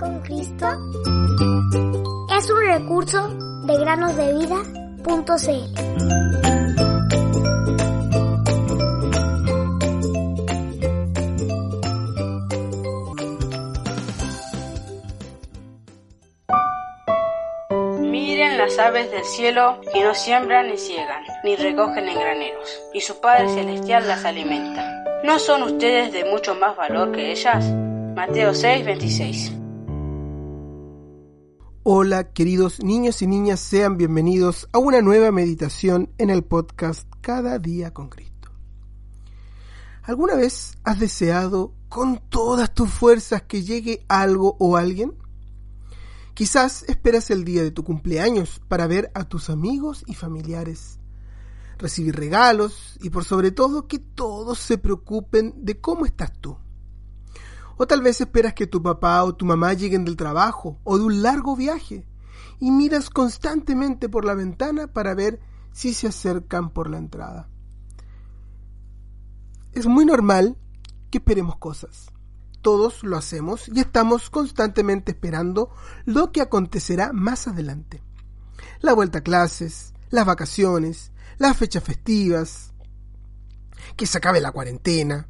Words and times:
con 0.00 0.18
Cristo 0.20 0.66
es 2.36 2.50
un 2.50 2.66
recurso 2.66 3.28
de 3.66 3.78
granosdevida.cl. 3.78 6.00
Las 18.56 18.78
aves 18.78 19.10
del 19.10 19.24
cielo 19.24 19.80
que 19.92 20.04
no 20.04 20.14
siembran 20.14 20.68
ni 20.68 20.76
ciegan, 20.76 21.24
ni 21.44 21.56
recogen 21.56 22.08
en 22.08 22.14
graneros, 22.14 22.80
y 22.92 23.00
su 23.00 23.18
Padre 23.18 23.48
Celestial 23.48 24.06
las 24.06 24.26
alimenta. 24.26 25.02
¿No 25.24 25.38
son 25.38 25.62
ustedes 25.62 26.12
de 26.12 26.26
mucho 26.26 26.54
más 26.54 26.76
valor 26.76 27.10
que 27.10 27.32
ellas? 27.32 27.64
Mateo 28.14 28.54
6, 28.54 28.84
26. 28.84 29.59
Hola 31.82 32.30
queridos 32.34 32.82
niños 32.82 33.22
y 33.22 33.26
niñas, 33.26 33.58
sean 33.58 33.96
bienvenidos 33.96 34.68
a 34.74 34.78
una 34.78 35.00
nueva 35.00 35.32
meditación 35.32 36.10
en 36.18 36.28
el 36.28 36.44
podcast 36.44 37.08
Cada 37.22 37.58
día 37.58 37.94
con 37.94 38.10
Cristo. 38.10 38.50
¿Alguna 40.02 40.34
vez 40.34 40.76
has 40.84 41.00
deseado 41.00 41.72
con 41.88 42.20
todas 42.28 42.74
tus 42.74 42.90
fuerzas 42.90 43.44
que 43.44 43.62
llegue 43.62 44.04
algo 44.08 44.58
o 44.60 44.76
alguien? 44.76 45.14
Quizás 46.34 46.82
esperas 46.82 47.30
el 47.30 47.46
día 47.46 47.62
de 47.62 47.70
tu 47.70 47.82
cumpleaños 47.82 48.60
para 48.68 48.86
ver 48.86 49.10
a 49.14 49.24
tus 49.24 49.48
amigos 49.48 50.04
y 50.06 50.12
familiares, 50.12 50.98
recibir 51.78 52.14
regalos 52.14 52.98
y 53.00 53.08
por 53.08 53.24
sobre 53.24 53.52
todo 53.52 53.88
que 53.88 53.98
todos 53.98 54.58
se 54.58 54.76
preocupen 54.76 55.54
de 55.64 55.80
cómo 55.80 56.04
estás 56.04 56.30
tú. 56.42 56.58
O 57.80 57.86
tal 57.86 58.02
vez 58.02 58.20
esperas 58.20 58.52
que 58.52 58.66
tu 58.66 58.82
papá 58.82 59.24
o 59.24 59.34
tu 59.34 59.46
mamá 59.46 59.72
lleguen 59.72 60.04
del 60.04 60.16
trabajo 60.16 60.78
o 60.84 60.98
de 60.98 61.04
un 61.04 61.22
largo 61.22 61.56
viaje 61.56 62.06
y 62.58 62.70
miras 62.70 63.08
constantemente 63.08 64.10
por 64.10 64.26
la 64.26 64.34
ventana 64.34 64.92
para 64.92 65.14
ver 65.14 65.40
si 65.72 65.94
se 65.94 66.08
acercan 66.08 66.68
por 66.68 66.90
la 66.90 66.98
entrada. 66.98 67.48
Es 69.72 69.86
muy 69.86 70.04
normal 70.04 70.58
que 71.10 71.18
esperemos 71.18 71.56
cosas 71.56 72.12
todos 72.62 73.02
lo 73.02 73.16
hacemos 73.16 73.68
y 73.68 73.80
estamos 73.80 74.30
constantemente 74.30 75.12
esperando 75.12 75.70
lo 76.04 76.32
que 76.32 76.42
acontecerá 76.42 77.12
más 77.12 77.48
adelante. 77.48 78.02
La 78.80 78.92
vuelta 78.92 79.18
a 79.18 79.22
clases, 79.22 79.94
las 80.10 80.26
vacaciones, 80.26 81.12
las 81.38 81.56
fechas 81.56 81.82
festivas, 81.82 82.72
que 83.96 84.06
se 84.06 84.18
acabe 84.18 84.40
la 84.40 84.52
cuarentena. 84.52 85.28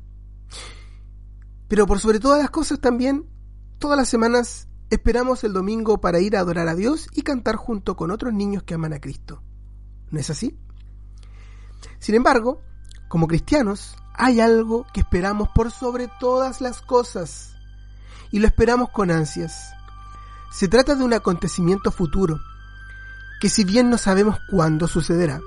Pero 1.71 1.87
por 1.87 2.01
sobre 2.01 2.19
todas 2.19 2.41
las 2.41 2.51
cosas 2.51 2.81
también, 2.81 3.31
todas 3.79 3.97
las 3.97 4.09
semanas 4.09 4.67
esperamos 4.91 5.45
el 5.45 5.53
domingo 5.53 6.01
para 6.01 6.19
ir 6.19 6.37
a 6.37 6.41
adorar 6.41 6.67
a 6.67 6.75
Dios 6.75 7.07
y 7.15 7.23
cantar 7.23 7.55
junto 7.55 7.95
con 7.95 8.11
otros 8.11 8.35
niños 8.35 8.65
que 8.65 8.75
aman 8.75 8.93
a 8.93 9.01
Cristo. 9.01 9.41
¿No 10.11 10.19
es 10.19 10.31
así? 10.31 10.59
Sin 12.01 12.17
embargo, 12.17 12.61
como 13.07 13.29
cristianos, 13.29 13.95
hay 14.15 14.41
algo 14.41 14.85
que 14.93 14.99
esperamos 14.99 15.49
por 15.55 15.71
sobre 15.71 16.11
todas 16.19 16.61
las 16.61 16.83
cosas 16.83 17.55
y 18.33 18.41
lo 18.41 18.49
esperamos 18.49 18.91
con 18.91 19.13
ansias. 19.13 19.71
Se 20.51 20.67
trata 20.67 20.97
de 20.97 21.05
un 21.05 21.13
acontecimiento 21.13 21.93
futuro 21.93 22.41
que 23.41 23.49
si 23.49 23.63
bien 23.63 23.91
no 23.91 23.97
sabemos 23.97 24.41
cuándo 24.51 24.89
sucederá, 24.89 25.41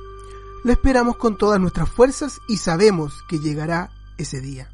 lo 0.64 0.72
esperamos 0.72 1.18
con 1.18 1.38
todas 1.38 1.60
nuestras 1.60 1.90
fuerzas 1.90 2.40
y 2.48 2.60
sabemos 2.60 3.14
que 3.28 3.40
llegará 3.40 3.92
ese 4.18 4.40
día. 4.40 4.73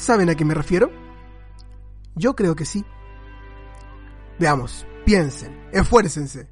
¿Saben 0.00 0.30
a 0.30 0.34
qué 0.34 0.46
me 0.46 0.54
refiero? 0.54 0.90
Yo 2.14 2.34
creo 2.34 2.56
que 2.56 2.64
sí. 2.64 2.86
Veamos, 4.38 4.86
piensen, 5.04 5.68
esfuércense. 5.72 6.48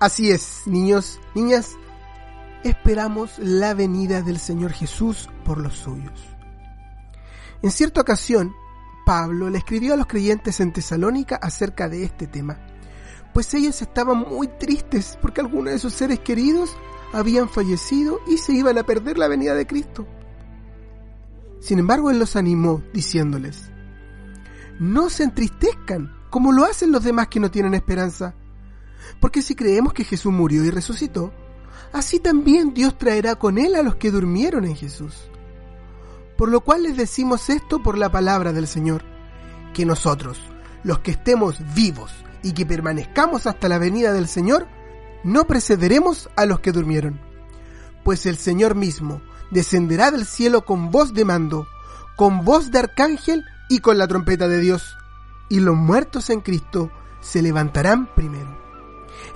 Así 0.00 0.30
es, 0.30 0.64
niños, 0.66 1.18
niñas, 1.34 1.78
esperamos 2.62 3.38
la 3.38 3.72
venida 3.72 4.20
del 4.20 4.38
Señor 4.38 4.72
Jesús 4.72 5.30
por 5.46 5.56
los 5.56 5.76
suyos. 5.76 6.22
En 7.62 7.70
cierta 7.70 8.02
ocasión, 8.02 8.54
Pablo 9.06 9.48
le 9.48 9.56
escribió 9.56 9.94
a 9.94 9.96
los 9.96 10.06
creyentes 10.06 10.60
en 10.60 10.74
Tesalónica 10.74 11.36
acerca 11.36 11.88
de 11.88 12.04
este 12.04 12.26
tema, 12.26 12.58
pues 13.32 13.54
ellos 13.54 13.80
estaban 13.80 14.18
muy 14.18 14.48
tristes 14.48 15.18
porque 15.22 15.40
algunos 15.40 15.72
de 15.72 15.78
sus 15.78 15.94
seres 15.94 16.20
queridos 16.20 16.76
habían 17.14 17.48
fallecido 17.48 18.20
y 18.26 18.36
se 18.36 18.52
iban 18.52 18.76
a 18.76 18.82
perder 18.82 19.16
la 19.16 19.26
venida 19.26 19.54
de 19.54 19.66
Cristo. 19.66 20.06
Sin 21.64 21.78
embargo, 21.78 22.10
él 22.10 22.18
los 22.18 22.36
animó 22.36 22.82
diciéndoles, 22.92 23.70
no 24.78 25.08
se 25.08 25.24
entristezcan 25.24 26.14
como 26.28 26.52
lo 26.52 26.66
hacen 26.66 26.92
los 26.92 27.02
demás 27.02 27.28
que 27.28 27.40
no 27.40 27.50
tienen 27.50 27.72
esperanza, 27.72 28.34
porque 29.18 29.40
si 29.40 29.54
creemos 29.54 29.94
que 29.94 30.04
Jesús 30.04 30.30
murió 30.30 30.62
y 30.62 30.70
resucitó, 30.70 31.32
así 31.90 32.20
también 32.20 32.74
Dios 32.74 32.98
traerá 32.98 33.36
con 33.36 33.56
él 33.56 33.76
a 33.76 33.82
los 33.82 33.96
que 33.96 34.10
durmieron 34.10 34.66
en 34.66 34.76
Jesús. 34.76 35.30
Por 36.36 36.50
lo 36.50 36.60
cual 36.60 36.82
les 36.82 36.98
decimos 36.98 37.48
esto 37.48 37.82
por 37.82 37.96
la 37.96 38.12
palabra 38.12 38.52
del 38.52 38.66
Señor, 38.66 39.02
que 39.72 39.86
nosotros, 39.86 40.38
los 40.82 40.98
que 40.98 41.12
estemos 41.12 41.62
vivos 41.74 42.12
y 42.42 42.52
que 42.52 42.66
permanezcamos 42.66 43.46
hasta 43.46 43.70
la 43.70 43.78
venida 43.78 44.12
del 44.12 44.28
Señor, 44.28 44.68
no 45.22 45.46
precederemos 45.46 46.28
a 46.36 46.44
los 46.44 46.60
que 46.60 46.72
durmieron. 46.72 47.18
Pues 48.04 48.26
el 48.26 48.36
Señor 48.36 48.74
mismo 48.74 49.22
descenderá 49.54 50.10
del 50.10 50.26
cielo 50.26 50.64
con 50.64 50.90
voz 50.90 51.14
de 51.14 51.24
mando, 51.24 51.68
con 52.16 52.44
voz 52.44 52.72
de 52.72 52.80
arcángel 52.80 53.44
y 53.68 53.78
con 53.78 53.96
la 53.96 54.08
trompeta 54.08 54.48
de 54.48 54.60
Dios, 54.60 54.96
y 55.48 55.60
los 55.60 55.76
muertos 55.76 56.28
en 56.28 56.40
Cristo 56.40 56.90
se 57.20 57.40
levantarán 57.40 58.12
primero. 58.14 58.58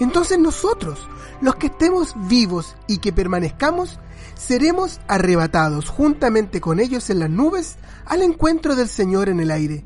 Entonces 0.01 0.39
nosotros, 0.39 1.09
los 1.41 1.55
que 1.55 1.69
estemos 1.69 2.15
vivos 2.29 2.77
y 2.89 2.99
que 2.99 3.13
permanezcamos, 3.13 4.01
seremos 4.35 5.01
arrebatados 5.07 5.89
juntamente 5.89 6.61
con 6.61 6.81
ellos 6.81 7.11
en 7.11 7.21
las 7.21 7.31
nubes 7.31 7.77
al 8.05 8.23
encuentro 8.23 8.75
del 8.75 8.89
Señor 8.89 9.29
en 9.29 9.39
el 9.39 9.53
aire. 9.53 9.85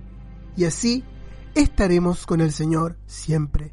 Y 0.56 0.64
así 0.64 1.04
estaremos 1.54 2.24
con 2.24 2.40
el 2.40 2.52
Señor 2.52 2.96
siempre. 3.06 3.72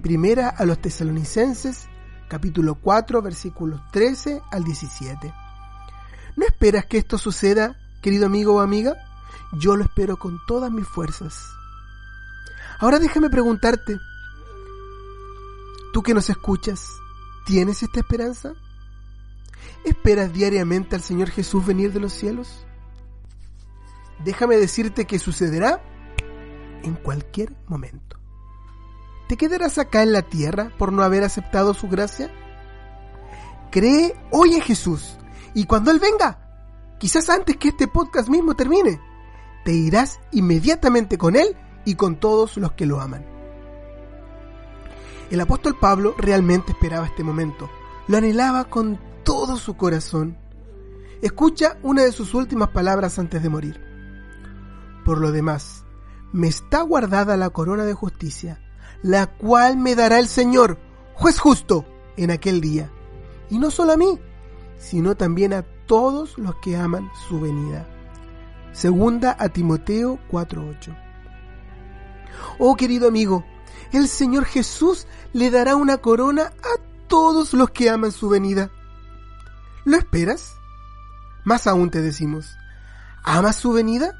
Primera 0.00 0.48
a 0.48 0.64
los 0.64 0.80
tesalonicenses, 0.80 1.86
capítulo 2.28 2.76
4, 2.76 3.20
versículos 3.20 3.80
13 3.92 4.40
al 4.52 4.62
17. 4.62 5.47
¿No 6.58 6.66
esperas 6.66 6.86
que 6.86 6.98
esto 6.98 7.18
suceda, 7.18 7.78
querido 8.02 8.26
amigo 8.26 8.54
o 8.56 8.60
amiga? 8.60 8.96
Yo 9.60 9.76
lo 9.76 9.84
espero 9.84 10.16
con 10.16 10.40
todas 10.44 10.72
mis 10.72 10.88
fuerzas. 10.88 11.46
Ahora 12.80 12.98
déjame 12.98 13.30
preguntarte, 13.30 13.96
tú 15.92 16.02
que 16.02 16.14
nos 16.14 16.28
escuchas, 16.30 16.84
¿tienes 17.46 17.84
esta 17.84 18.00
esperanza? 18.00 18.54
¿Esperas 19.84 20.32
diariamente 20.32 20.96
al 20.96 21.02
Señor 21.02 21.30
Jesús 21.30 21.64
venir 21.64 21.92
de 21.92 22.00
los 22.00 22.12
cielos? 22.12 22.66
Déjame 24.24 24.56
decirte 24.56 25.04
que 25.04 25.20
sucederá 25.20 25.80
en 26.82 26.94
cualquier 26.94 27.54
momento. 27.68 28.18
¿Te 29.28 29.36
quedarás 29.36 29.78
acá 29.78 30.02
en 30.02 30.12
la 30.12 30.22
tierra 30.22 30.72
por 30.76 30.92
no 30.92 31.04
haber 31.04 31.22
aceptado 31.22 31.72
su 31.72 31.86
gracia? 31.86 32.32
Cree 33.70 34.16
hoy 34.32 34.56
en 34.56 34.60
Jesús 34.60 35.18
y 35.54 35.64
cuando 35.64 35.92
Él 35.92 36.00
venga, 36.00 36.47
quizás 36.98 37.28
antes 37.30 37.56
que 37.56 37.68
este 37.68 37.88
podcast 37.88 38.28
mismo 38.28 38.54
termine, 38.54 39.00
te 39.64 39.72
irás 39.72 40.20
inmediatamente 40.32 41.18
con 41.18 41.36
Él 41.36 41.56
y 41.84 41.94
con 41.94 42.16
todos 42.20 42.56
los 42.56 42.72
que 42.72 42.86
lo 42.86 43.00
aman. 43.00 43.24
El 45.30 45.40
apóstol 45.40 45.76
Pablo 45.78 46.14
realmente 46.16 46.72
esperaba 46.72 47.06
este 47.06 47.22
momento, 47.22 47.70
lo 48.06 48.16
anhelaba 48.16 48.64
con 48.64 48.98
todo 49.24 49.56
su 49.56 49.76
corazón. 49.76 50.38
Escucha 51.20 51.78
una 51.82 52.02
de 52.02 52.12
sus 52.12 52.34
últimas 52.34 52.68
palabras 52.68 53.18
antes 53.18 53.42
de 53.42 53.48
morir. 53.48 53.80
Por 55.04 55.20
lo 55.20 55.32
demás, 55.32 55.84
me 56.32 56.48
está 56.48 56.82
guardada 56.82 57.36
la 57.36 57.50
corona 57.50 57.84
de 57.84 57.94
justicia, 57.94 58.60
la 59.02 59.26
cual 59.26 59.76
me 59.76 59.94
dará 59.94 60.18
el 60.18 60.28
Señor, 60.28 60.78
juez 61.14 61.38
justo, 61.38 61.84
en 62.16 62.30
aquel 62.30 62.60
día. 62.60 62.90
Y 63.50 63.58
no 63.58 63.70
solo 63.70 63.92
a 63.92 63.96
mí, 63.96 64.18
sino 64.78 65.16
también 65.16 65.52
a 65.52 65.66
todos 65.88 66.38
los 66.38 66.54
que 66.56 66.76
aman 66.76 67.10
su 67.26 67.40
venida. 67.40 67.84
Segunda 68.72 69.36
a 69.36 69.48
Timoteo 69.48 70.20
4:8. 70.30 70.96
Oh 72.60 72.76
querido 72.76 73.08
amigo, 73.08 73.44
el 73.92 74.06
Señor 74.06 74.44
Jesús 74.44 75.08
le 75.32 75.50
dará 75.50 75.74
una 75.74 75.98
corona 75.98 76.52
a 76.62 76.80
todos 77.08 77.54
los 77.54 77.70
que 77.70 77.90
aman 77.90 78.12
su 78.12 78.28
venida. 78.28 78.70
¿Lo 79.84 79.96
esperas? 79.96 80.54
Más 81.44 81.66
aún 81.66 81.90
te 81.90 82.02
decimos, 82.02 82.54
¿amas 83.24 83.56
su 83.56 83.72
venida? 83.72 84.12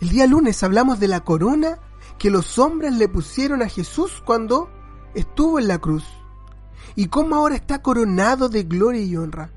El 0.00 0.10
día 0.10 0.26
lunes 0.26 0.62
hablamos 0.62 1.00
de 1.00 1.08
la 1.08 1.20
corona 1.24 1.78
que 2.18 2.30
los 2.30 2.58
hombres 2.58 2.92
le 2.92 3.08
pusieron 3.08 3.62
a 3.62 3.68
Jesús 3.68 4.22
cuando 4.24 4.68
estuvo 5.14 5.58
en 5.58 5.66
la 5.66 5.78
cruz 5.78 6.04
y 6.94 7.06
cómo 7.06 7.36
ahora 7.36 7.54
está 7.54 7.80
coronado 7.80 8.48
de 8.48 8.64
gloria 8.64 9.02
y 9.02 9.16
honra. 9.16 9.50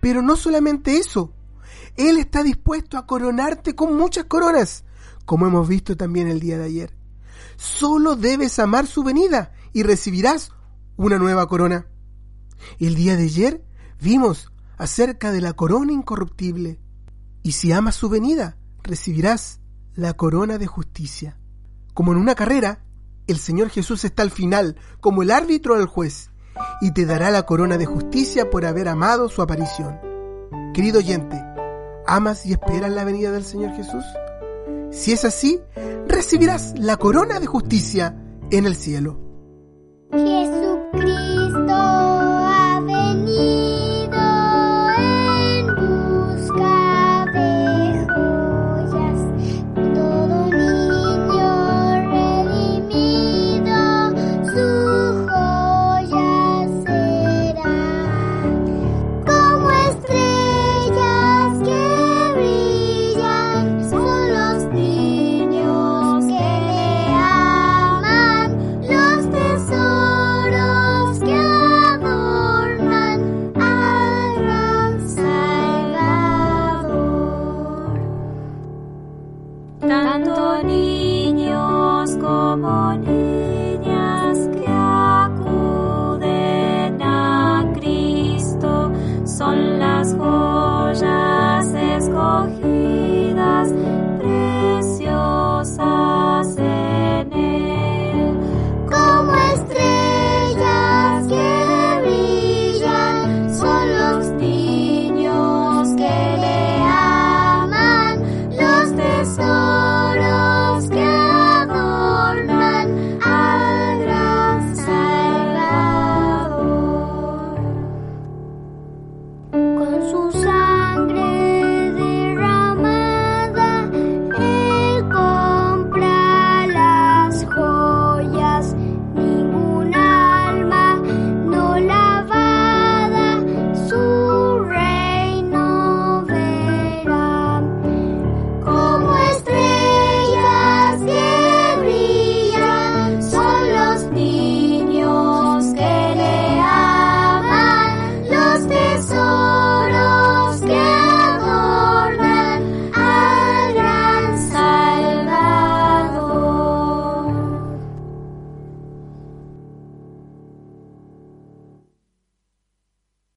Pero 0.00 0.22
no 0.22 0.36
solamente 0.36 0.96
eso, 0.96 1.32
Él 1.96 2.18
está 2.18 2.42
dispuesto 2.42 2.98
a 2.98 3.06
coronarte 3.06 3.74
con 3.74 3.96
muchas 3.96 4.24
coronas, 4.24 4.84
como 5.24 5.46
hemos 5.46 5.68
visto 5.68 5.96
también 5.96 6.28
el 6.28 6.40
día 6.40 6.58
de 6.58 6.64
ayer. 6.64 6.94
Solo 7.56 8.16
debes 8.16 8.58
amar 8.58 8.86
su 8.86 9.02
venida 9.02 9.52
y 9.72 9.82
recibirás 9.82 10.52
una 10.96 11.18
nueva 11.18 11.46
corona. 11.48 11.86
El 12.78 12.94
día 12.94 13.16
de 13.16 13.24
ayer 13.24 13.64
vimos 14.00 14.52
acerca 14.76 15.32
de 15.32 15.40
la 15.40 15.52
corona 15.54 15.92
incorruptible. 15.92 16.80
Y 17.42 17.52
si 17.52 17.72
amas 17.72 17.96
su 17.96 18.08
venida, 18.08 18.56
recibirás 18.82 19.60
la 19.94 20.14
corona 20.14 20.58
de 20.58 20.66
justicia. 20.66 21.38
Como 21.94 22.12
en 22.12 22.18
una 22.18 22.34
carrera, 22.34 22.84
el 23.26 23.38
Señor 23.38 23.70
Jesús 23.70 24.04
está 24.04 24.22
al 24.22 24.30
final, 24.30 24.76
como 25.00 25.22
el 25.22 25.30
árbitro 25.30 25.76
del 25.76 25.86
juez, 25.86 26.30
y 26.80 26.92
te 26.92 27.06
dará 27.06 27.30
la 27.30 27.44
corona 27.44 27.78
de 27.78 27.86
justicia 27.86 28.50
por 28.50 28.64
haber 28.64 28.88
amado 28.88 29.28
su 29.28 29.42
aparición. 29.42 30.00
Querido 30.74 30.98
oyente, 30.98 31.42
¿amas 32.06 32.46
y 32.46 32.52
esperas 32.52 32.92
la 32.92 33.04
venida 33.04 33.30
del 33.30 33.44
Señor 33.44 33.74
Jesús? 33.74 34.04
Si 34.90 35.12
es 35.12 35.24
así, 35.24 35.60
recibirás 36.06 36.74
la 36.78 36.96
corona 36.96 37.40
de 37.40 37.46
justicia 37.46 38.16
en 38.50 38.66
el 38.66 38.76
cielo. 38.76 39.18